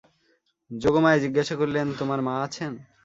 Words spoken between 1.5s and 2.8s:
করলেন, তোমার মা আছেন?